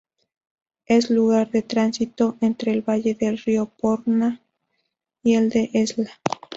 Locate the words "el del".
5.35-5.69